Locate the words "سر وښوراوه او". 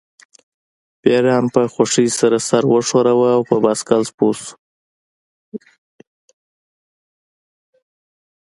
2.47-3.41